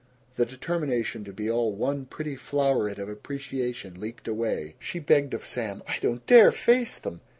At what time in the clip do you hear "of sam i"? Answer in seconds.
5.35-5.99